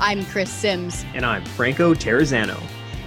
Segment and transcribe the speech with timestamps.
[0.00, 1.04] I'm Chris Sims.
[1.12, 2.56] And I'm Franco Terrazzano.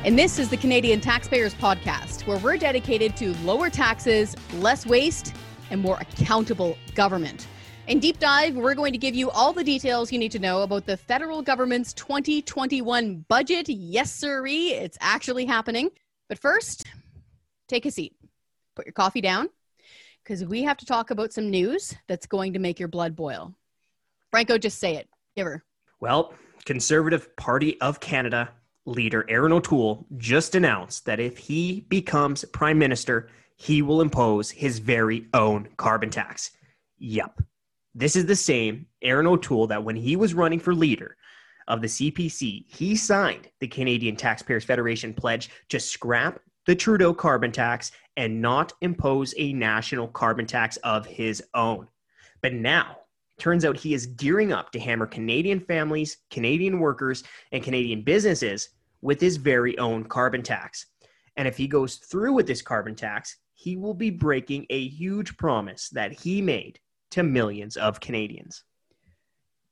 [0.03, 5.33] And this is the Canadian Taxpayers Podcast, where we're dedicated to lower taxes, less waste,
[5.69, 7.47] and more accountable government.
[7.87, 10.63] In Deep Dive, we're going to give you all the details you need to know
[10.63, 13.69] about the federal government's 2021 budget.
[13.69, 15.91] Yes, sirree, it's actually happening.
[16.27, 16.87] But first,
[17.69, 18.17] take a seat,
[18.75, 19.47] put your coffee down,
[20.25, 23.55] because we have to talk about some news that's going to make your blood boil.
[24.29, 25.07] Franco, just say it.
[25.37, 25.63] Give her.
[26.01, 26.33] Well,
[26.65, 28.51] Conservative Party of Canada
[28.85, 34.79] leader Erin O'Toole just announced that if he becomes prime minister, he will impose his
[34.79, 36.51] very own carbon tax.
[36.97, 37.41] Yup.
[37.93, 41.17] This is the same Erin O'Toole that when he was running for leader
[41.67, 47.51] of the CPC, he signed the Canadian Taxpayers Federation pledge to scrap the Trudeau carbon
[47.51, 51.87] tax and not impose a national carbon tax of his own.
[52.41, 52.97] But now,
[53.41, 58.69] turns out he is gearing up to hammer Canadian families, Canadian workers, and Canadian businesses
[59.01, 60.85] with his very own carbon tax.
[61.37, 65.35] And if he goes through with this carbon tax, he will be breaking a huge
[65.37, 66.79] promise that he made
[67.11, 68.63] to millions of Canadians.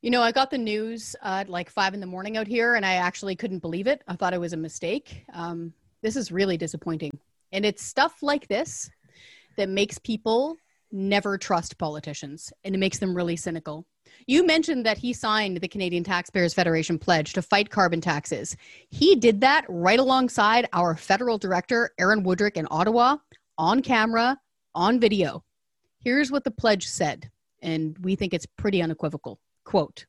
[0.01, 2.83] You know, I got the news at like five in the morning out here, and
[2.83, 4.01] I actually couldn't believe it.
[4.07, 5.25] I thought it was a mistake.
[5.33, 7.11] Um, this is really disappointing.
[7.51, 8.89] And it's stuff like this
[9.57, 10.57] that makes people
[10.91, 13.85] never trust politicians and it makes them really cynical.
[14.27, 18.55] You mentioned that he signed the Canadian Taxpayers Federation pledge to fight carbon taxes.
[18.89, 23.17] He did that right alongside our federal director, Aaron Wudrick, in Ottawa,
[23.57, 24.37] on camera,
[24.73, 25.43] on video.
[25.99, 27.29] Here's what the pledge said,
[27.61, 29.39] and we think it's pretty unequivocal.
[29.65, 30.05] Quote,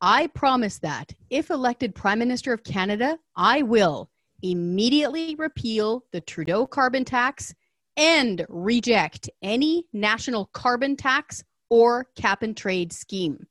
[0.00, 4.10] I promise that if elected Prime Minister of Canada, I will
[4.42, 7.54] immediately repeal the Trudeau carbon tax
[7.96, 13.46] and reject any national carbon tax or cap and trade scheme.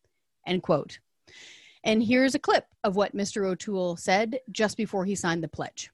[0.46, 1.00] End quote.
[1.84, 3.46] And here's a clip of what Mr.
[3.46, 5.92] O'Toole said just before he signed the pledge.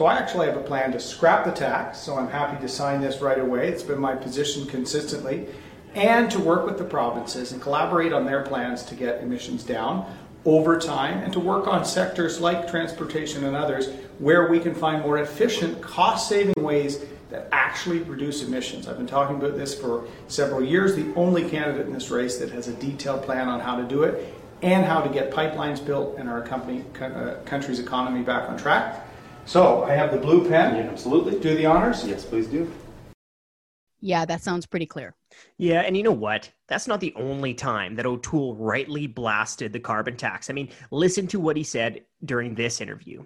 [0.00, 3.00] So I actually have a plan to scrap the tax, so I'm happy to sign
[3.00, 3.68] this right away.
[3.68, 5.46] It's been my position consistently.
[5.94, 10.06] And to work with the provinces and collaborate on their plans to get emissions down
[10.44, 15.02] over time and to work on sectors like transportation and others where we can find
[15.02, 18.86] more efficient, cost saving ways that actually reduce emissions.
[18.86, 22.50] I've been talking about this for several years, the only candidate in this race that
[22.50, 26.18] has a detailed plan on how to do it and how to get pipelines built
[26.18, 29.06] and our company, uh, country's economy back on track.
[29.44, 30.76] So I have the blue pen.
[30.76, 31.40] Yeah, absolutely.
[31.40, 32.06] Do the honors?
[32.06, 32.70] Yes, please do.
[34.00, 35.14] Yeah, that sounds pretty clear.
[35.58, 36.50] Yeah, and you know what?
[36.68, 40.50] That's not the only time that O'Toole rightly blasted the carbon tax.
[40.50, 43.24] I mean, listen to what he said during this interview.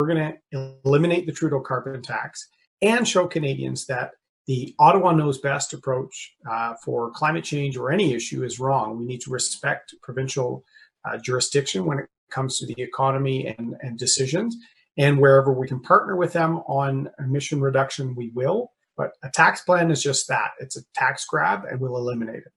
[0.00, 2.48] We're going to eliminate the Trudeau carbon tax
[2.82, 4.12] and show Canadians that
[4.46, 8.98] the Ottawa knows best approach uh, for climate change or any issue is wrong.
[8.98, 10.64] We need to respect provincial
[11.04, 14.56] uh, jurisdiction when it comes to the economy and, and decisions.
[14.98, 18.72] And wherever we can partner with them on emission reduction, we will.
[18.96, 22.52] But a tax plan is just that it's a tax grab and we'll eliminate it.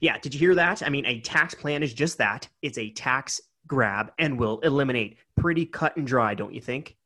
[0.00, 0.82] Yeah, did you hear that?
[0.82, 5.18] I mean, a tax plan is just that it's a tax grab and will eliminate.
[5.36, 6.96] Pretty cut and dry, don't you think?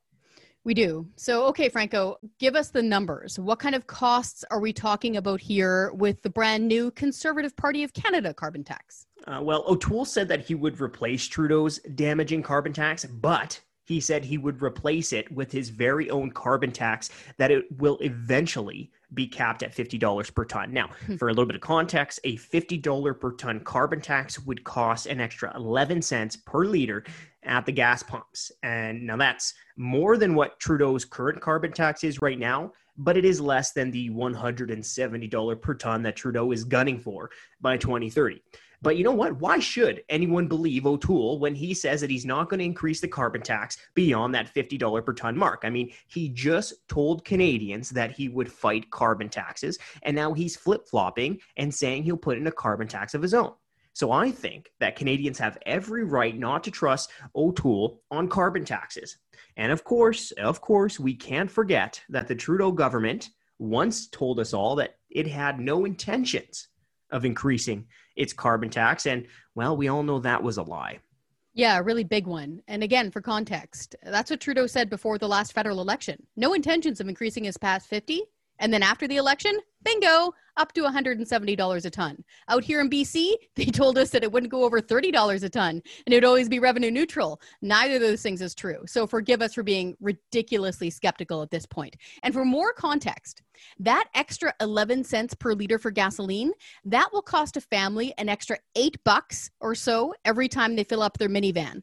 [0.65, 1.07] We do.
[1.17, 3.39] So, okay, Franco, give us the numbers.
[3.39, 7.85] What kind of costs are we talking about here with the brand new Conservative Party
[7.85, 9.07] of Canada carbon tax?
[9.27, 14.23] Uh, well, O'Toole said that he would replace Trudeau's damaging carbon tax, but he said
[14.23, 17.09] he would replace it with his very own carbon tax
[17.39, 20.75] that it will eventually be capped at $50 per ton.
[20.75, 21.17] Now, hmm.
[21.17, 25.21] for a little bit of context, a $50 per ton carbon tax would cost an
[25.21, 27.05] extra 11 cents per liter
[27.49, 28.53] at the gas pumps.
[28.63, 33.25] And now that's more than what Trudeau's current carbon tax is right now, but it
[33.25, 38.43] is less than the $170 per ton that Trudeau is gunning for by 2030.
[38.81, 39.41] But you know what?
[39.41, 43.09] Why should anyone believe O'Toole when he says that he's not going to increase the
[43.09, 45.63] carbon tax beyond that $50 per ton mark?
[45.65, 50.57] I mean, he just told Canadians that he would fight carbon taxes, and now he's
[50.57, 53.53] flip flopping and saying he'll put in a carbon tax of his own.
[53.99, 59.19] So I think that Canadians have every right not to trust O'Toole on carbon taxes.
[59.57, 64.55] And of course, of course, we can't forget that the Trudeau government once told us
[64.55, 66.69] all that it had no intentions
[67.11, 69.05] of increasing its carbon tax.
[69.07, 71.01] And well, we all know that was a lie.
[71.55, 72.63] Yeah, a really big one.
[72.69, 76.25] And again, for context, that's what Trudeau said before the last federal election.
[76.37, 78.23] No intentions of increasing his past 50.
[78.61, 82.25] And then after the election, bingo, up to $170 a ton.
[82.49, 85.83] Out here in BC, they told us that it wouldn't go over $30 a ton
[86.07, 87.41] and it would always be revenue neutral.
[87.63, 88.83] Neither of those things is true.
[88.87, 91.97] So forgive us for being ridiculously skeptical at this point.
[92.23, 93.43] And for more context,
[93.79, 96.53] that extra 11 cents per liter for gasoline,
[96.85, 101.03] that will cost a family an extra 8 bucks or so every time they fill
[101.03, 101.83] up their minivan.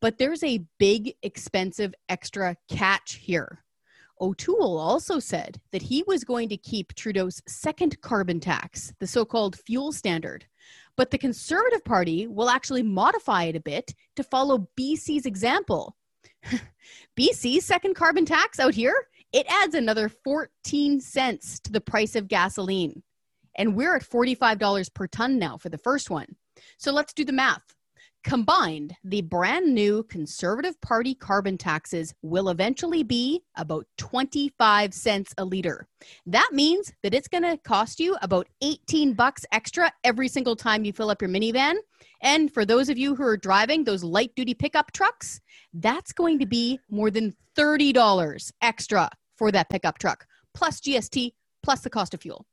[0.00, 3.62] But there's a big, expensive extra catch here.
[4.20, 9.24] O'Toole also said that he was going to keep Trudeau's second carbon tax, the so
[9.24, 10.46] called fuel standard.
[10.96, 15.96] But the Conservative Party will actually modify it a bit to follow BC's example.
[17.18, 22.28] BC's second carbon tax out here, it adds another 14 cents to the price of
[22.28, 23.02] gasoline.
[23.56, 26.36] And we're at $45 per ton now for the first one.
[26.78, 27.62] So let's do the math.
[28.22, 35.44] Combined, the brand new Conservative Party carbon taxes will eventually be about 25 cents a
[35.44, 35.88] liter.
[36.26, 40.84] That means that it's going to cost you about 18 bucks extra every single time
[40.84, 41.76] you fill up your minivan.
[42.20, 45.40] And for those of you who are driving those light duty pickup trucks,
[45.72, 51.32] that's going to be more than $30 extra for that pickup truck, plus GST,
[51.62, 52.44] plus the cost of fuel.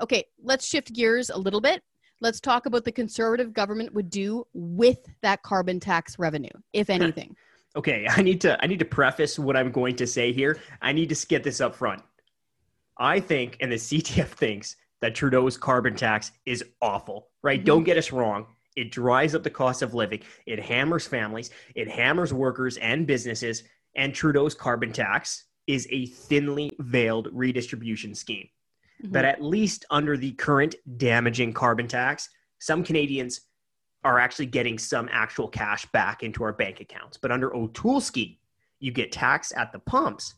[0.00, 1.82] Okay, let's shift gears a little bit
[2.20, 7.36] let's talk about the conservative government would do with that carbon tax revenue, if anything.
[7.76, 10.58] okay, I need to I need to preface what I'm going to say here.
[10.82, 12.02] I need to get this up front.
[12.96, 17.28] I think, and the CTF thinks that Trudeau's carbon tax is awful.
[17.42, 17.60] Right?
[17.60, 17.66] Mm-hmm.
[17.66, 18.46] Don't get us wrong.
[18.76, 20.20] It dries up the cost of living.
[20.46, 21.50] It hammers families.
[21.74, 23.64] It hammers workers and businesses.
[23.96, 28.48] And Trudeau's carbon tax is a thinly veiled redistribution scheme
[29.02, 29.12] mm-hmm.
[29.12, 32.28] but at least under the current damaging carbon tax,
[32.58, 33.42] some Canadians
[34.04, 37.16] are actually getting some actual cash back into our bank accounts.
[37.16, 38.36] But under O'Toole scheme,
[38.80, 40.34] you get tax at the pumps.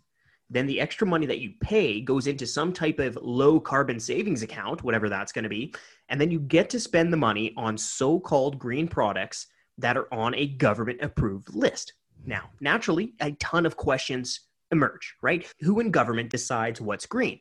[0.48, 4.42] Then the extra money that you pay goes into some type of low carbon savings
[4.42, 5.72] account, whatever that's going to be.
[6.08, 9.46] And then you get to spend the money on so called green products
[9.78, 11.92] that are on a government approved list.
[12.26, 14.40] Now, naturally, a ton of questions
[14.72, 15.46] emerge, right?
[15.60, 17.40] Who in government decides what's green?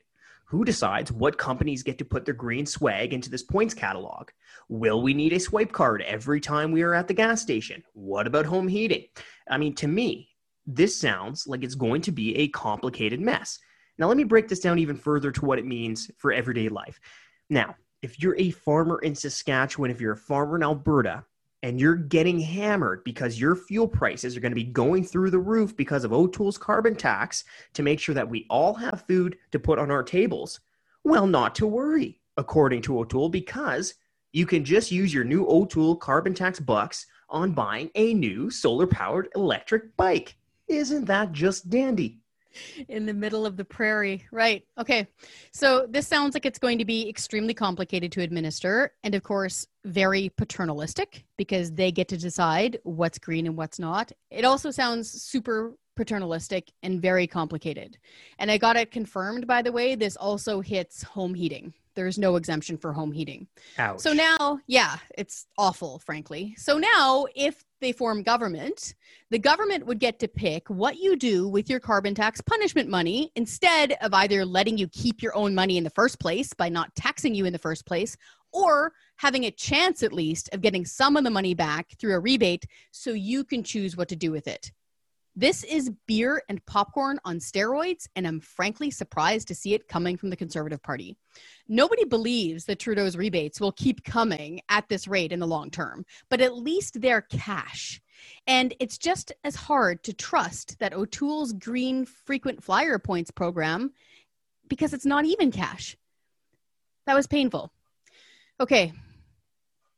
[0.49, 4.29] Who decides what companies get to put their green swag into this points catalog?
[4.67, 7.83] Will we need a swipe card every time we are at the gas station?
[7.93, 9.05] What about home heating?
[9.47, 10.29] I mean, to me,
[10.65, 13.59] this sounds like it's going to be a complicated mess.
[13.99, 16.99] Now, let me break this down even further to what it means for everyday life.
[17.51, 21.25] Now, if you're a farmer in Saskatchewan, if you're a farmer in Alberta,
[21.61, 25.39] and you're getting hammered because your fuel prices are going to be going through the
[25.39, 29.59] roof because of O'Toole's carbon tax to make sure that we all have food to
[29.59, 30.61] put on our tables,
[31.03, 33.95] well, not to worry, according to O'Toole, because
[34.31, 38.87] you can just use your new O'Toole carbon tax bucks on buying a new solar
[38.87, 40.35] powered electric bike.
[40.67, 42.19] Isn't that just dandy?
[42.87, 44.25] In the middle of the prairie.
[44.31, 44.65] Right.
[44.77, 45.07] Okay.
[45.51, 49.67] So this sounds like it's going to be extremely complicated to administer and, of course,
[49.85, 54.11] very paternalistic because they get to decide what's green and what's not.
[54.29, 57.97] It also sounds super paternalistic and very complicated.
[58.39, 61.73] And I got it confirmed, by the way, this also hits home heating.
[61.93, 63.47] There's no exemption for home heating.
[63.77, 63.99] Ouch.
[63.99, 66.55] So now, yeah, it's awful, frankly.
[66.57, 68.95] So now, if they form government,
[69.29, 73.33] the government would get to pick what you do with your carbon tax punishment money
[73.35, 76.95] instead of either letting you keep your own money in the first place by not
[76.95, 78.15] taxing you in the first place
[78.53, 82.19] or having a chance at least of getting some of the money back through a
[82.19, 84.71] rebate so you can choose what to do with it.
[85.39, 90.17] This is beer and popcorn on steroids, and I'm frankly surprised to see it coming
[90.17, 91.15] from the Conservative Party.
[91.69, 96.05] Nobody believes that Trudeau's rebates will keep coming at this rate in the long term,
[96.29, 98.01] but at least they're cash.
[98.47, 103.93] And it's just as hard to trust that O'Toole's Green Frequent Flyer Points program
[104.67, 105.95] because it's not even cash.
[107.05, 107.71] That was painful.
[108.59, 108.91] Okay,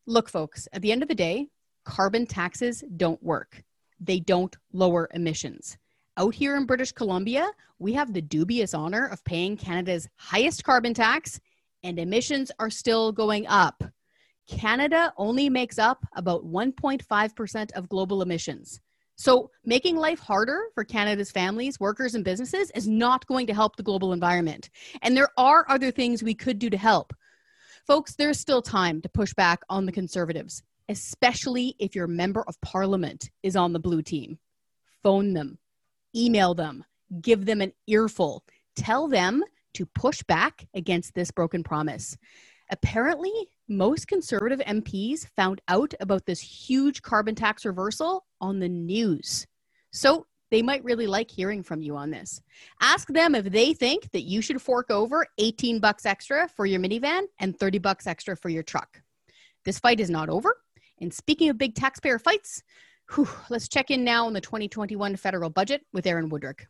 [0.06, 1.48] look, folks, at the end of the day,
[1.84, 3.64] carbon taxes don't work
[4.02, 5.78] they don't lower emissions.
[6.18, 10.94] Out here in British Columbia, we have the dubious honor of paying Canada's highest carbon
[10.94, 11.40] tax,
[11.84, 13.84] and emissions are still going up.
[14.48, 18.82] Canada only makes up about 1.5% of global emissions.
[19.16, 23.76] So, making life harder for Canada's families, workers, and businesses is not going to help
[23.76, 24.70] the global environment.
[25.04, 27.14] And there are other things we could do to help.
[27.86, 32.60] Folks, there's still time to push back on the Conservatives especially if your member of
[32.62, 34.38] parliament is on the blue team.
[35.02, 35.58] Phone them,
[36.16, 36.84] email them,
[37.22, 38.44] give them an earful.
[38.76, 39.44] Tell them
[39.74, 42.18] to push back against this broken promise.
[42.70, 43.32] Apparently,
[43.68, 49.46] most conservative MPs found out about this huge carbon tax reversal on the news.
[49.92, 52.42] So they might really like hearing from you on this.
[52.82, 56.80] Ask them if they think that you should fork over 18 bucks extra for your
[56.80, 59.02] minivan and 30 bucks extra for your truck.
[59.64, 60.61] This fight is not over.
[61.02, 62.62] And speaking of big taxpayer fights,
[63.16, 66.68] whew, let's check in now on the 2021 federal budget with Aaron Wudrick.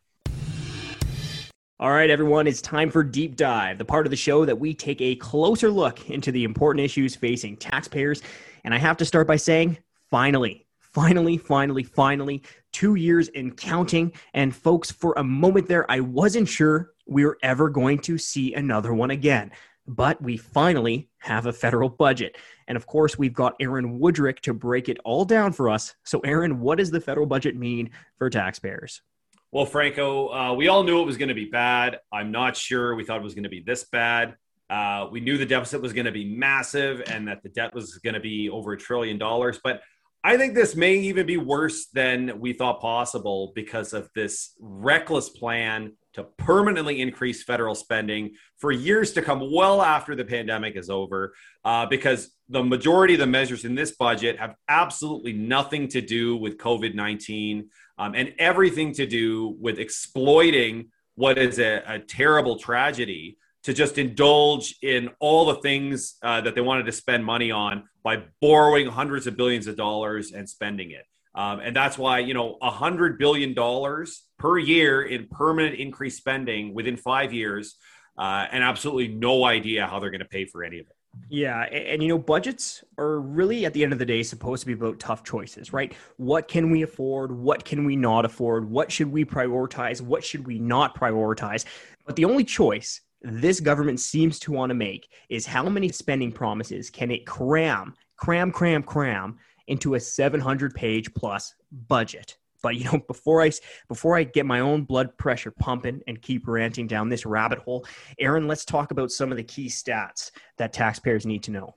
[1.78, 4.72] All right, everyone, it's time for Deep Dive, the part of the show that we
[4.72, 8.22] take a closer look into the important issues facing taxpayers.
[8.64, 9.76] And I have to start by saying,
[10.08, 14.12] finally, finally, finally, finally, two years in counting.
[14.32, 18.54] And folks, for a moment there, I wasn't sure we were ever going to see
[18.54, 19.50] another one again.
[19.86, 22.36] But we finally have a federal budget.
[22.72, 25.94] And of course, we've got Aaron Wudrick to break it all down for us.
[26.04, 29.02] So, Aaron, what does the federal budget mean for taxpayers?
[29.50, 31.98] Well, Franco, uh, we all knew it was going to be bad.
[32.10, 34.36] I'm not sure we thought it was going to be this bad.
[34.70, 37.96] Uh, we knew the deficit was going to be massive and that the debt was
[37.96, 39.60] going to be over a trillion dollars.
[39.62, 39.82] But
[40.24, 45.28] I think this may even be worse than we thought possible because of this reckless
[45.28, 50.90] plan to permanently increase federal spending for years to come, well after the pandemic is
[50.90, 56.00] over, uh, because the majority of the measures in this budget have absolutely nothing to
[56.00, 61.98] do with COVID 19 um, and everything to do with exploiting what is a, a
[61.98, 67.24] terrible tragedy to just indulge in all the things uh, that they wanted to spend
[67.24, 71.04] money on by borrowing hundreds of billions of dollars and spending it.
[71.34, 76.18] Um, and that's why, you know, a hundred billion dollars per year in permanent increased
[76.18, 77.76] spending within five years,
[78.18, 80.96] uh, and absolutely no idea how they're going to pay for any of it.
[81.28, 84.60] Yeah, and, and, you know, budgets are really at the end of the day supposed
[84.62, 85.94] to be about tough choices, right?
[86.16, 87.32] What can we afford?
[87.32, 88.68] What can we not afford?
[88.68, 90.00] What should we prioritize?
[90.00, 91.64] What should we not prioritize?
[92.06, 96.32] But the only choice this government seems to want to make is how many spending
[96.32, 102.36] promises can it cram, cram, cram, cram into a 700 page plus budget.
[102.62, 103.50] But you know, before I
[103.88, 107.84] before I get my own blood pressure pumping and keep ranting down this rabbit hole,
[108.18, 111.74] Aaron, let's talk about some of the key stats that taxpayers need to know.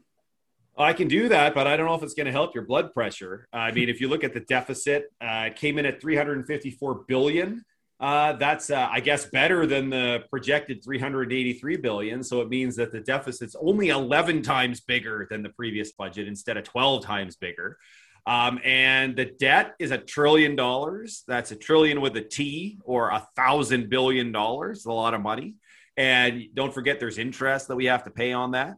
[0.77, 2.93] I can do that, but I don't know if it's going to help your blood
[2.93, 3.47] pressure.
[3.53, 7.63] I mean, if you look at the deficit, uh, it came in at 354 billion.
[7.99, 12.23] Uh, that's, uh, I guess, better than the projected 383 billion.
[12.23, 16.57] So it means that the deficit's only 11 times bigger than the previous budget instead
[16.57, 17.77] of 12 times bigger.
[18.27, 21.23] Um, and the debt is a trillion dollars.
[21.27, 24.85] That's a trillion with a T or a thousand billion dollars.
[24.85, 25.55] A lot of money.
[25.95, 28.75] And don't forget, there's interest that we have to pay on that.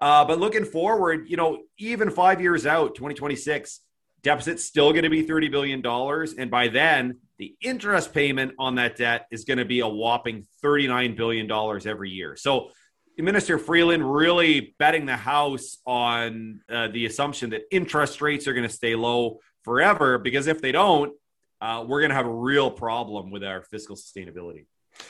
[0.00, 3.80] Uh, but looking forward, you know, even five years out, 2026,
[4.22, 5.84] deficit's still going to be $30 billion.
[6.38, 10.46] And by then, the interest payment on that debt is going to be a whopping
[10.64, 11.50] $39 billion
[11.86, 12.36] every year.
[12.36, 12.70] So,
[13.20, 18.68] Minister Freeland really betting the house on uh, the assumption that interest rates are going
[18.68, 21.12] to stay low forever, because if they don't,
[21.60, 24.66] uh, we're going to have a real problem with our fiscal sustainability.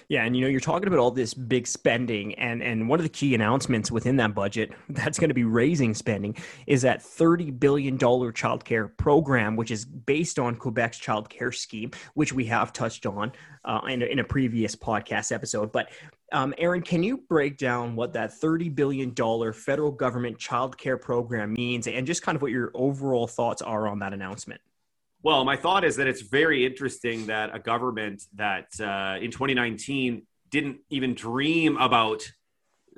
[0.09, 3.03] Yeah, and you know, you're talking about all this big spending, and and one of
[3.03, 7.51] the key announcements within that budget that's going to be raising spending is that 30
[7.53, 13.07] billion dollar childcare program, which is based on Quebec's childcare scheme, which we have touched
[13.07, 13.33] on
[13.65, 15.73] uh, in, a, in a previous podcast episode.
[15.73, 15.91] But
[16.33, 21.55] um, Aaron, can you break down what that 30 billion dollar federal government childcare program
[21.55, 24.61] means, and just kind of what your overall thoughts are on that announcement?
[25.29, 30.23] Well, my thought is that it's very interesting that a government that uh, in 2019
[30.49, 32.27] didn't even dream about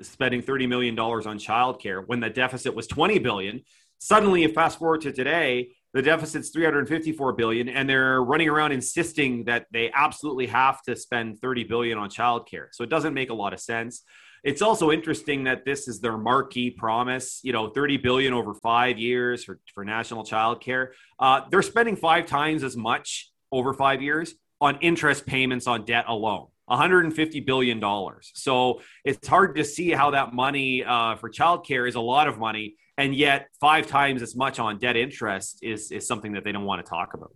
[0.01, 3.59] spending 30 million dollars on childcare when the deficit was 20 billion.
[3.97, 9.43] Suddenly, if fast forward to today, the deficit's 354 billion, and they're running around insisting
[9.43, 12.67] that they absolutely have to spend 30 billion on childcare.
[12.71, 14.05] So it doesn't make a lot of sense.
[14.43, 18.97] It's also interesting that this is their marquee promise, you know, 30 billion over five
[18.97, 20.93] years for, for national child care.
[21.19, 26.05] Uh, they're spending five times as much over five years on interest payments on debt
[26.07, 26.47] alone.
[26.65, 28.31] 150 billion dollars.
[28.33, 32.39] So it's hard to see how that money uh, for childcare is a lot of
[32.39, 36.53] money, and yet five times as much on debt interest is is something that they
[36.53, 37.31] don't want to talk about.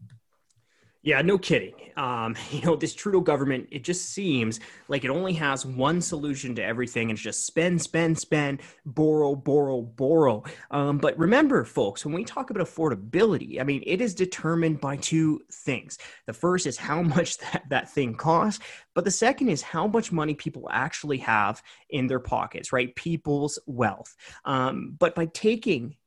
[1.05, 1.75] Yeah, no kidding.
[1.97, 6.55] Um, you know, this Trudeau government, it just seems like it only has one solution
[6.55, 7.11] to everything.
[7.11, 10.43] It's just spend, spend, spend, borrow, borrow, borrow.
[10.71, 14.97] Um, but remember, folks, when we talk about affordability, I mean, it is determined by
[14.97, 15.99] two things.
[16.25, 20.11] The first is how much that, that thing costs, but the second is how much
[20.11, 22.95] money people actually have in their pockets, right?
[22.95, 24.15] People's wealth.
[24.43, 25.97] Um, but by taking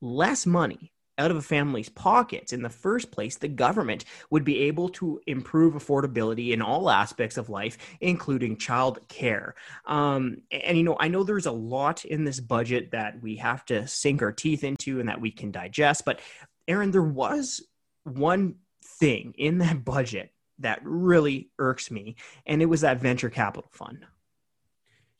[0.00, 4.60] less money out of a family's pockets in the first place, the government would be
[4.60, 9.54] able to improve affordability in all aspects of life, including child care.
[9.84, 13.64] Um, and, you know, I know there's a lot in this budget that we have
[13.66, 16.04] to sink our teeth into and that we can digest.
[16.04, 16.20] But,
[16.66, 17.62] Aaron, there was
[18.04, 23.70] one thing in that budget that really irks me, and it was that venture capital
[23.72, 24.04] fund.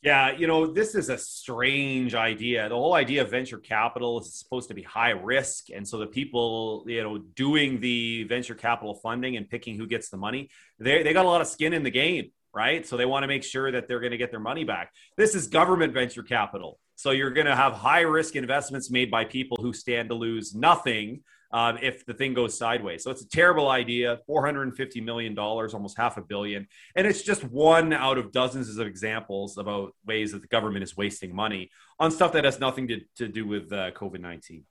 [0.00, 2.68] Yeah, you know, this is a strange idea.
[2.68, 5.70] The whole idea of venture capital is supposed to be high risk.
[5.74, 10.08] And so the people, you know, doing the venture capital funding and picking who gets
[10.08, 12.86] the money, they, they got a lot of skin in the game, right?
[12.86, 14.92] So they want to make sure that they're going to get their money back.
[15.16, 16.78] This is government venture capital.
[16.94, 20.54] So you're going to have high risk investments made by people who stand to lose
[20.54, 23.02] nothing um, if the thing goes sideways.
[23.02, 24.20] So it's a terrible idea.
[24.28, 26.66] $450 million, almost half a billion.
[26.94, 30.96] And it's just one out of dozens of examples about ways that the government is
[30.96, 34.64] wasting money on stuff that has nothing to, to do with uh, COVID 19.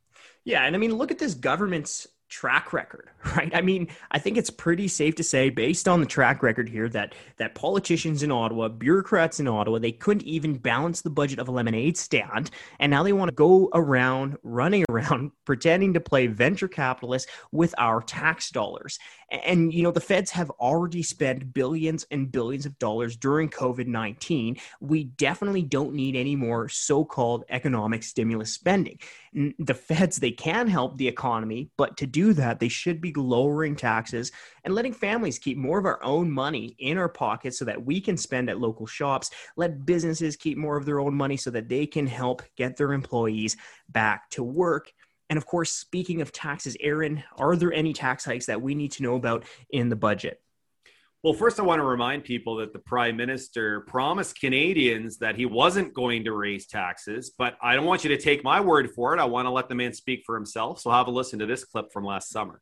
[0.45, 0.63] Yeah.
[0.63, 3.53] And I mean, look at this government's track record, right?
[3.55, 6.89] I mean, I think it's pretty safe to say, based on the track record here,
[6.89, 11.47] that that politicians in Ottawa, bureaucrats in Ottawa, they couldn't even balance the budget of
[11.47, 16.27] a lemonade stand, and now they want to go around running around pretending to play
[16.27, 18.99] venture capitalists with our tax dollars.
[19.29, 23.85] And, you know, the feds have already spent billions and billions of dollars during COVID
[23.87, 24.57] 19.
[24.79, 28.99] We definitely don't need any more so called economic stimulus spending.
[29.59, 33.75] The feds, they can help the economy, but to do that, they should be lowering
[33.75, 34.31] taxes
[34.63, 38.01] and letting families keep more of our own money in our pockets so that we
[38.01, 39.29] can spend at local shops.
[39.55, 42.93] Let businesses keep more of their own money so that they can help get their
[42.93, 43.55] employees
[43.89, 44.91] back to work
[45.29, 48.91] and of course, speaking of taxes, Aaron, are there any tax hikes that we need
[48.93, 50.41] to know about in the budget?
[51.23, 55.45] Well, first, I want to remind people that the prime minister promised Canadians that he
[55.45, 59.15] wasn't going to raise taxes, but I don't want you to take my word for
[59.15, 59.19] it.
[59.19, 60.79] I want to let the man speak for himself.
[60.79, 62.61] So, have a listen to this clip from last summer.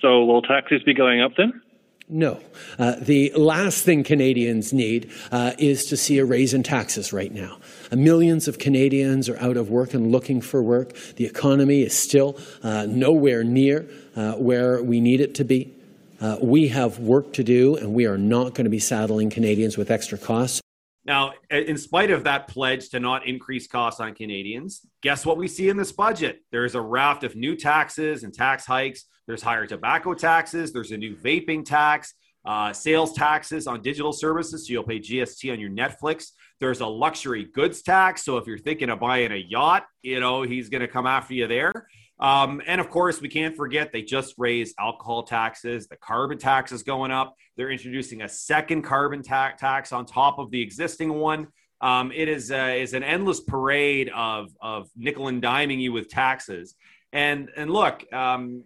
[0.00, 1.62] So, will taxes be going up then?
[2.08, 2.40] No.
[2.78, 7.32] Uh, the last thing Canadians need uh, is to see a raise in taxes right
[7.32, 7.58] now.
[7.90, 10.94] Uh, millions of Canadians are out of work and looking for work.
[11.16, 15.73] The economy is still uh, nowhere near uh, where we need it to be.
[16.20, 19.76] Uh, we have work to do, and we are not going to be saddling Canadians
[19.76, 20.60] with extra costs.
[21.06, 25.48] Now, in spite of that pledge to not increase costs on Canadians, guess what we
[25.48, 26.40] see in this budget?
[26.50, 29.04] There's a raft of new taxes and tax hikes.
[29.26, 30.72] There's higher tobacco taxes.
[30.72, 32.14] There's a new vaping tax,
[32.46, 34.66] uh, sales taxes on digital services.
[34.66, 36.30] So you'll pay GST on your Netflix.
[36.58, 38.24] There's a luxury goods tax.
[38.24, 41.34] So if you're thinking of buying a yacht, you know, he's going to come after
[41.34, 41.86] you there.
[42.20, 45.88] Um, and of course, we can't forget they just raised alcohol taxes.
[45.88, 47.34] The carbon tax is going up.
[47.56, 51.48] They're introducing a second carbon ta- tax on top of the existing one.
[51.80, 56.08] Um, it is uh, is an endless parade of of nickel and diming you with
[56.08, 56.76] taxes.
[57.12, 58.62] And and look, um,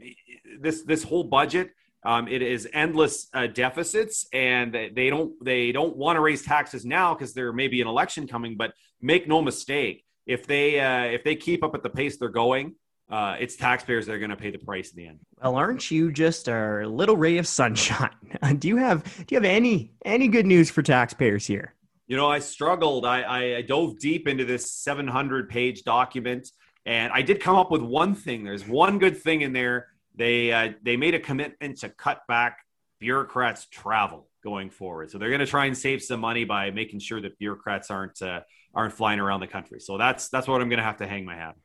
[0.60, 1.70] this this whole budget
[2.04, 6.84] um, it is endless uh, deficits, and they don't they don't want to raise taxes
[6.84, 8.56] now because there may be an election coming.
[8.56, 12.28] But make no mistake, if they uh, if they keep up at the pace they're
[12.28, 12.76] going,
[13.10, 15.18] uh, it's taxpayers that are going to pay the price in the end.
[15.42, 18.10] Well, aren't you just a little ray of sunshine?
[18.58, 21.74] do you have do you have any any good news for taxpayers here?
[22.06, 23.04] You know, I struggled.
[23.04, 26.48] I, I dove deep into this 700 page document,
[26.86, 28.44] and I did come up with one thing.
[28.44, 29.88] There's one good thing in there.
[30.14, 32.58] They uh, they made a commitment to cut back
[32.98, 35.10] bureaucrats' travel going forward.
[35.10, 38.20] So they're going to try and save some money by making sure that bureaucrats aren't
[38.20, 38.40] uh,
[38.74, 39.80] aren't flying around the country.
[39.80, 41.56] So that's that's what I'm going to have to hang my hat.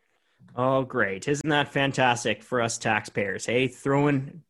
[0.56, 1.28] Oh, great.
[1.28, 3.46] Isn't that fantastic for us taxpayers?
[3.46, 4.44] Hey, throwing,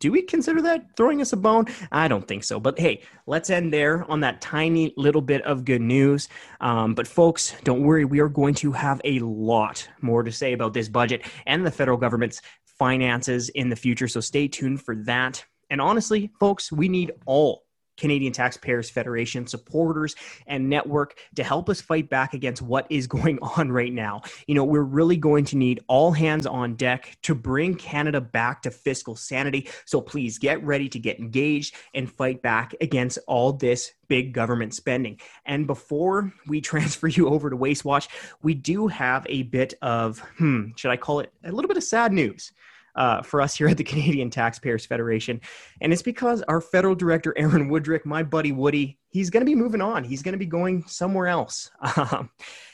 [0.00, 1.66] do we consider that throwing us a bone?
[1.90, 2.58] I don't think so.
[2.58, 6.30] But hey, let's end there on that tiny little bit of good news.
[6.60, 8.06] Um, but folks, don't worry.
[8.06, 11.70] We are going to have a lot more to say about this budget and the
[11.70, 14.08] federal government's finances in the future.
[14.08, 15.44] So stay tuned for that.
[15.68, 17.64] And honestly, folks, we need all
[17.96, 20.14] Canadian Taxpayers Federation supporters
[20.46, 24.22] and network to help us fight back against what is going on right now.
[24.46, 28.62] You know, we're really going to need all hands on deck to bring Canada back
[28.62, 29.68] to fiscal sanity.
[29.84, 34.74] So please get ready to get engaged and fight back against all this big government
[34.74, 35.18] spending.
[35.46, 38.08] And before we transfer you over to Waste Watch,
[38.42, 41.84] we do have a bit of, hmm, should I call it a little bit of
[41.84, 42.52] sad news?
[42.94, 45.40] Uh, for us here at the Canadian Taxpayers Federation.
[45.80, 49.54] And it's because our federal director, Aaron Wudrick, my buddy Woody, he's going to be
[49.54, 50.04] moving on.
[50.04, 51.70] He's going to be going somewhere else.
[51.96, 52.30] Um,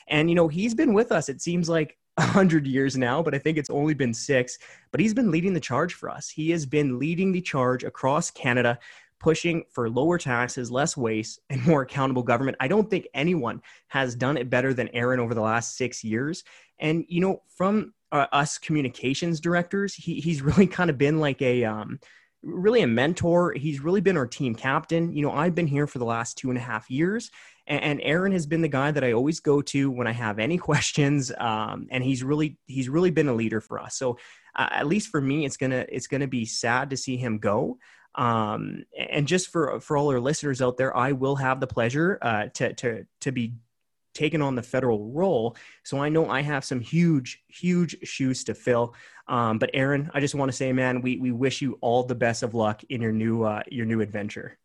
[0.09, 3.33] and, you know, he's been with us, it seems like a hundred years now, but
[3.33, 4.57] I think it's only been six.
[4.91, 6.29] But he's been leading the charge for us.
[6.29, 8.77] He has been leading the charge across Canada
[9.19, 12.57] pushing for lower taxes, less waste, and more accountable government.
[12.59, 16.43] I don't think anyone has done it better than Aaron over the last six years.
[16.79, 21.41] And, you know, from uh, us communications directors, he, he's really kind of been like
[21.41, 21.99] a, um,
[22.41, 23.53] really a mentor.
[23.53, 25.13] He's really been our team captain.
[25.13, 27.31] You know, I've been here for the last two and a half years,
[27.67, 30.39] and, and Aaron has been the guy that I always go to when I have
[30.39, 31.31] any questions.
[31.37, 33.97] Um, and he's really he's really been a leader for us.
[33.97, 34.17] So
[34.55, 37.77] uh, at least for me, it's gonna it's gonna be sad to see him go.
[38.15, 42.17] Um, and just for for all our listeners out there, I will have the pleasure
[42.21, 43.53] uh, to to to be
[44.19, 45.55] taken on the federal role.
[45.83, 48.93] So I know I have some huge, huge shoes to fill.
[49.27, 52.15] Um, but Aaron, I just want to say, man, we we wish you all the
[52.15, 54.57] best of luck in your new uh, your new adventure.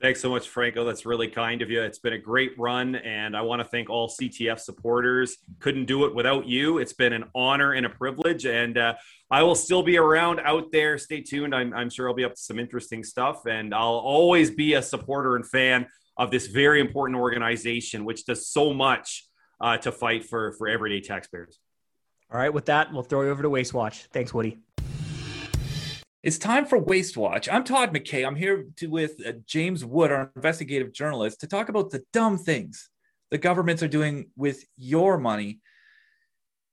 [0.00, 0.84] Thanks so much, Franco.
[0.84, 1.80] That's really kind of you.
[1.80, 5.38] It's been a great run, and I want to thank all CTF supporters.
[5.60, 6.78] Couldn't do it without you.
[6.78, 8.94] It's been an honor and a privilege, and uh,
[9.30, 10.98] I will still be around out there.
[10.98, 11.54] Stay tuned.
[11.54, 14.82] I'm, I'm sure I'll be up to some interesting stuff, and I'll always be a
[14.82, 19.26] supporter and fan of this very important organization, which does so much
[19.60, 21.58] uh, to fight for for everyday taxpayers.
[22.32, 24.06] All right, with that, we'll throw you over to Waste Watch.
[24.12, 24.58] Thanks, Woody.
[26.22, 27.48] It's time for Waste Watch.
[27.50, 28.24] I'm Todd MacKay.
[28.24, 32.38] I'm here to, with uh, James Wood, our investigative journalist, to talk about the dumb
[32.38, 32.88] things
[33.30, 35.60] the governments are doing with your money.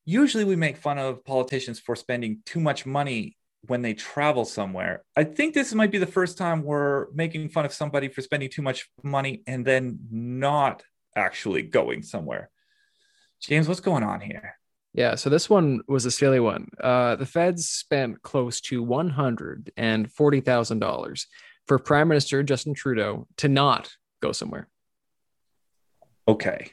[0.06, 5.04] Usually, we make fun of politicians for spending too much money when they travel somewhere.
[5.16, 8.50] I think this might be the first time we're making fun of somebody for spending
[8.50, 10.84] too much money and then not
[11.16, 12.50] actually going somewhere.
[13.40, 14.56] James, what's going on here?
[14.94, 16.70] Yeah, so this one was a silly one.
[16.82, 21.26] Uh, the feds spent close to $140,000
[21.68, 24.68] for Prime Minister Justin Trudeau to not go somewhere.
[26.28, 26.72] Okay.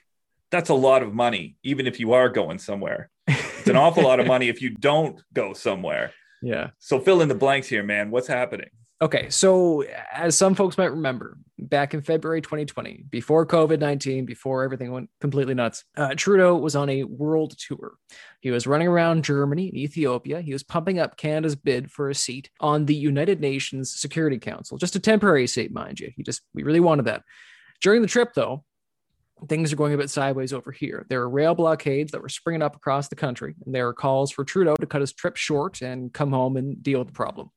[0.51, 3.11] That's a lot of money, even if you are going somewhere.
[3.27, 6.13] It's an awful lot of money if you don't go somewhere.
[6.43, 6.71] Yeah.
[6.79, 8.11] So fill in the blanks here, man.
[8.11, 8.71] What's happening?
[9.01, 14.65] Okay, so as some folks might remember, back in February 2020, before COVID 19, before
[14.65, 17.93] everything went completely nuts, uh, Trudeau was on a world tour.
[18.41, 20.41] He was running around Germany and Ethiopia.
[20.41, 24.79] He was pumping up Canada's bid for a seat on the United Nations Security Council,
[24.79, 26.11] just a temporary seat, mind you.
[26.17, 27.23] He just, we really wanted that.
[27.81, 28.65] During the trip, though,
[29.49, 31.07] things are going a bit sideways over here.
[31.09, 34.31] There are rail blockades that were springing up across the country, and there are calls
[34.31, 37.51] for Trudeau to cut his trip short and come home and deal with the problem.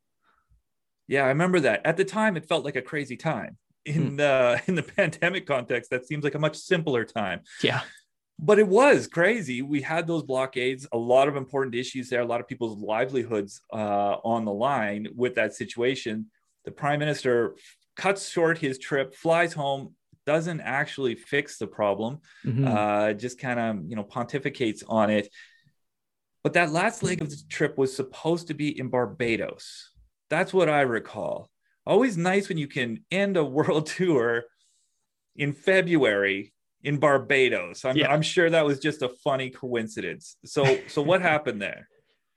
[1.08, 1.86] Yeah, I remember that.
[1.86, 3.58] At the time, it felt like a crazy time.
[3.86, 4.16] In hmm.
[4.18, 7.42] the in the pandemic context, that seems like a much simpler time.
[7.62, 7.82] Yeah.
[8.44, 9.62] But it was crazy.
[9.62, 13.62] We had those blockades, a lot of important issues there, a lot of people's livelihoods
[13.72, 16.28] uh, on the line with that situation.
[16.66, 17.56] The prime minister
[17.96, 19.94] cuts short his trip, flies home,
[20.26, 22.68] doesn't actually fix the problem, mm-hmm.
[22.68, 25.30] uh, just kind of you know pontificates on it.
[26.44, 29.92] But that last leg of the trip was supposed to be in Barbados.
[30.30, 31.50] That's what I recall.
[31.86, 34.44] Always nice when you can end a world tour
[35.36, 36.54] in February
[36.84, 37.86] in Barbados.
[37.86, 38.12] I'm, yeah.
[38.12, 40.38] I'm sure that was just a funny coincidence.
[40.46, 41.88] So, so what happened there?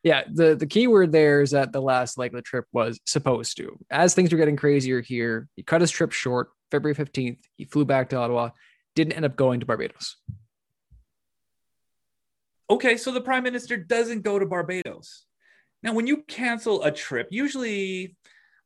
[0.03, 3.01] Yeah, the, the key word there is that the last leg of the trip was
[3.07, 3.79] supposed to.
[3.91, 7.39] As things were getting crazier here, he cut his trip short February 15th.
[7.57, 8.51] He flew back to Ottawa,
[8.97, 10.17] didn't end up going to Barbados.
[12.69, 15.27] Okay, so the prime minister doesn't go to Barbados.
[15.85, 18.17] Now, when you cancel a trip, usually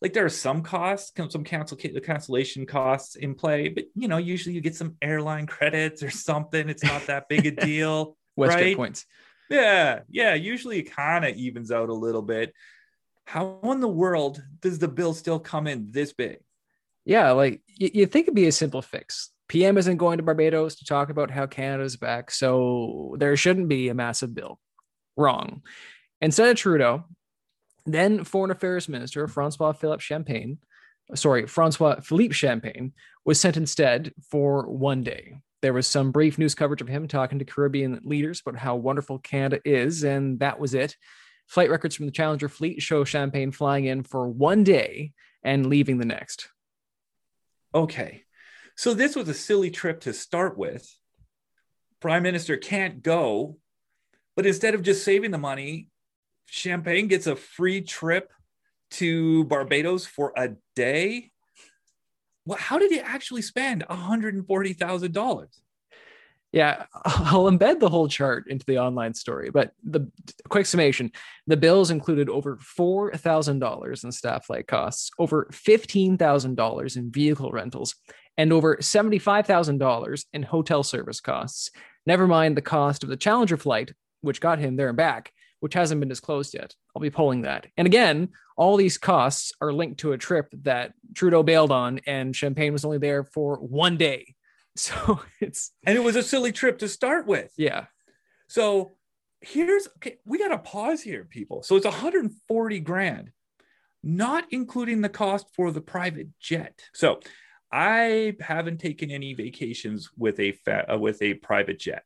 [0.00, 4.54] like there are some costs, some cancel cancellation costs in play, but you know, usually
[4.54, 6.68] you get some airline credits or something.
[6.68, 8.16] It's not that big a deal.
[8.38, 8.76] WestJet right?
[8.76, 9.04] points.
[9.50, 10.34] Yeah, yeah.
[10.34, 12.54] Usually it kind of evens out a little bit.
[13.26, 16.38] How in the world does the bill still come in this big?
[17.08, 19.30] Yeah, like you, you think it'd be a simple fix.
[19.48, 23.88] PM isn't going to Barbados to talk about how Canada's back, so there shouldn't be
[23.88, 24.60] a massive bill.
[25.16, 25.62] Wrong.
[26.20, 27.04] Instead of Trudeau,
[27.86, 30.58] then Foreign Affairs Minister Francois Philippe Champagne,
[31.14, 32.92] sorry, Francois Philippe Champagne,
[33.24, 35.38] was sent instead for one day.
[35.62, 39.18] There was some brief news coverage of him talking to Caribbean leaders about how wonderful
[39.18, 40.94] Canada is, and that was it.
[41.46, 45.96] Flight records from the Challenger fleet show Champagne flying in for one day and leaving
[45.96, 46.50] the next.
[47.74, 48.24] Okay.
[48.76, 50.88] So this was a silly trip to start with.
[52.00, 53.58] Prime Minister can't go,
[54.36, 55.88] but instead of just saving the money,
[56.46, 58.32] Champagne gets a free trip
[58.92, 61.32] to Barbados for a day.
[62.46, 65.46] Well, how did he actually spend $140,000?
[66.52, 70.10] Yeah, I'll embed the whole chart into the online story, but the
[70.48, 71.12] quick summation
[71.46, 77.94] the bills included over $4,000 in staff flight costs, over $15,000 in vehicle rentals,
[78.36, 81.70] and over $75,000 in hotel service costs.
[82.06, 85.74] Never mind the cost of the Challenger flight, which got him there and back, which
[85.74, 86.74] hasn't been disclosed yet.
[86.94, 87.66] I'll be pulling that.
[87.76, 92.34] And again, all these costs are linked to a trip that Trudeau bailed on, and
[92.34, 94.34] Champagne was only there for one day.
[94.78, 97.52] So it's and it was a silly trip to start with.
[97.56, 97.86] Yeah.
[98.48, 98.96] So
[99.40, 101.62] here's okay, we got to pause here, people.
[101.62, 103.30] So it's 140 grand,
[104.02, 106.80] not including the cost for the private jet.
[106.94, 107.20] So
[107.70, 112.04] I haven't taken any vacations with a fa- uh, with a private jet,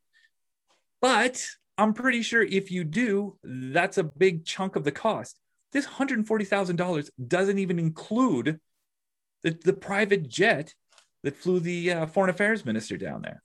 [1.00, 1.44] but
[1.78, 5.38] I'm pretty sure if you do, that's a big chunk of the cost.
[5.72, 8.60] This $140,000 doesn't even include
[9.42, 10.74] the, the private jet
[11.22, 13.42] that flew the uh, foreign affairs minister down there.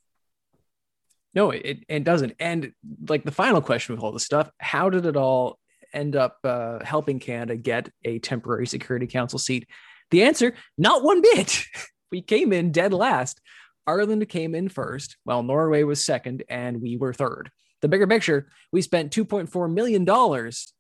[1.34, 2.34] No, it, it doesn't.
[2.40, 2.74] And
[3.08, 5.60] like the final question with all this stuff, how did it all
[5.94, 9.68] end up uh, helping Canada get a temporary Security Council seat?
[10.10, 11.64] The answer, not one bit.
[12.12, 13.40] we came in dead last.
[13.86, 17.52] Ireland came in first, while Norway was second, and we were third.
[17.82, 20.10] The bigger picture, we spent $2.4 million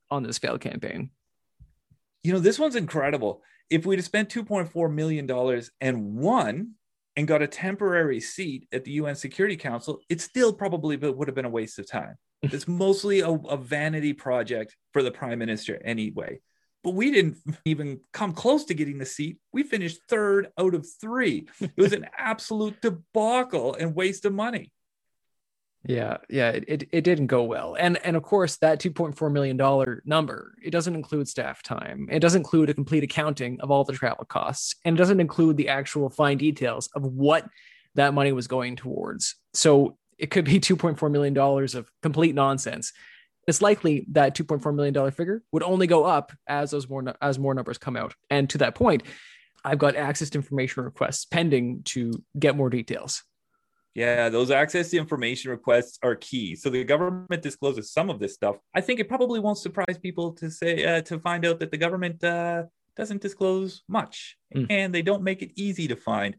[0.10, 1.12] on this failed campaign.
[2.23, 3.43] You know, this one's incredible.
[3.69, 6.73] If we'd have spent $2.4 million and won
[7.17, 11.36] and got a temporary seat at the UN Security Council, it still probably would have
[11.36, 12.15] been a waste of time.
[12.43, 16.39] It's mostly a, a vanity project for the prime minister anyway.
[16.84, 19.39] But we didn't even come close to getting the seat.
[19.51, 21.47] We finished third out of three.
[21.60, 24.71] It was an absolute debacle and waste of money.
[25.88, 27.76] Yeah, yeah, it, it, it, didn't go well.
[27.80, 32.10] And and of course that 2.4 million dollar number, it doesn't include staff time.
[32.12, 35.56] It doesn't include a complete accounting of all the travel costs and it doesn't include
[35.56, 37.47] the actual fine details of what
[37.95, 39.36] that money was going towards.
[39.54, 42.91] So it could be 2.4 million dollars of complete nonsense.
[43.47, 47.39] It's likely that 2.4 million dollar figure would only go up as those more as
[47.39, 48.13] more numbers come out.
[48.30, 49.04] And to that point,
[49.63, 53.23] I've got access to information requests pending to get more details.
[53.97, 56.55] Yeah, those access to information requests are key.
[56.55, 58.57] So the government discloses some of this stuff.
[58.75, 61.77] I think it probably won't surprise people to say uh, to find out that the
[61.77, 64.67] government uh, doesn't disclose much, mm.
[64.69, 66.36] and they don't make it easy to find.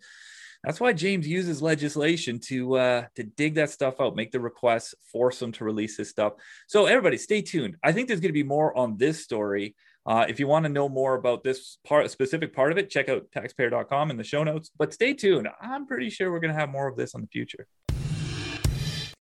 [0.62, 4.94] That's why James uses legislation to uh, to dig that stuff out, make the requests,
[5.10, 6.34] force them to release this stuff.
[6.68, 7.74] So everybody, stay tuned.
[7.82, 9.74] I think there's going to be more on this story.
[10.06, 13.08] Uh, if you want to know more about this part, specific part of it, check
[13.08, 14.70] out taxpayer.com in the show notes.
[14.78, 15.48] But stay tuned.
[15.60, 17.66] I'm pretty sure we're going to have more of this in the future.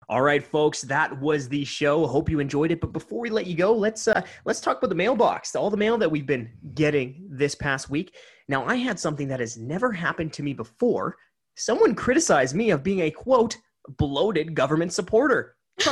[0.07, 2.05] All right, folks, that was the show.
[2.05, 2.79] Hope you enjoyed it.
[2.79, 5.77] But before we let you go, let's uh, let's talk about the mailbox, all the
[5.77, 8.15] mail that we've been getting this past week.
[8.47, 11.15] Now, I had something that has never happened to me before.
[11.55, 13.57] Someone criticized me of being a quote
[13.97, 15.55] bloated government supporter.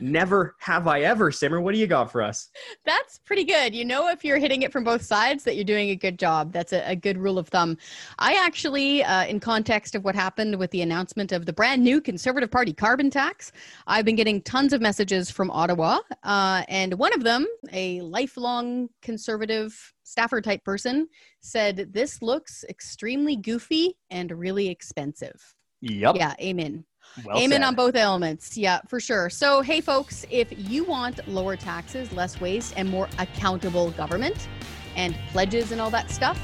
[0.00, 1.30] Never have I ever.
[1.30, 2.48] Simmer, what do you got for us?
[2.84, 3.74] That's pretty good.
[3.74, 6.52] You know, if you're hitting it from both sides, that you're doing a good job.
[6.52, 7.76] That's a, a good rule of thumb.
[8.18, 12.00] I actually, uh, in context of what happened with the announcement of the brand new
[12.00, 13.52] Conservative Party carbon tax,
[13.86, 16.00] I've been getting tons of messages from Ottawa.
[16.22, 21.08] Uh, and one of them, a lifelong conservative staffer type person,
[21.40, 25.54] said, This looks extremely goofy and really expensive.
[25.80, 26.16] Yep.
[26.16, 26.84] Yeah, amen.
[27.24, 27.66] Well Amen said.
[27.66, 28.56] on both elements.
[28.56, 29.30] Yeah, for sure.
[29.30, 34.48] So, hey, folks, if you want lower taxes, less waste, and more accountable government
[34.96, 36.40] and pledges and all that stuff,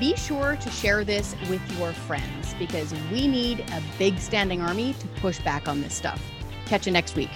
[0.00, 4.94] be sure to share this with your friends because we need a big standing army
[4.94, 6.22] to push back on this stuff.
[6.66, 7.30] Catch you next week.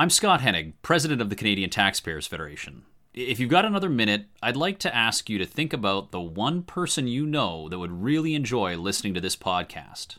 [0.00, 2.84] I'm Scott Hennig, President of the Canadian Taxpayers Federation.
[3.12, 6.62] If you've got another minute, I'd like to ask you to think about the one
[6.62, 10.16] person you know that would really enjoy listening to this podcast.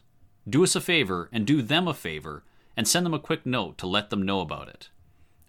[0.47, 2.43] Do us a favor and do them a favor
[2.77, 4.89] and send them a quick note to let them know about it.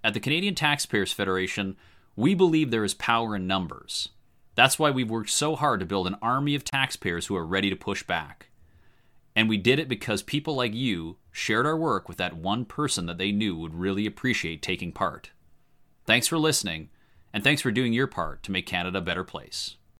[0.02, 1.76] At the Canadian Taxpayers Federation,
[2.16, 4.08] we believe there is power in numbers.
[4.54, 7.68] That's why we've worked so hard to build an army of taxpayers who are ready
[7.68, 8.48] to push back.
[9.36, 13.06] And we did it because people like you shared our work with that one person
[13.06, 15.30] that they knew would really appreciate taking part.
[16.06, 16.90] Thanks for listening,
[17.32, 19.76] and thanks for doing your part to make Canada a better place.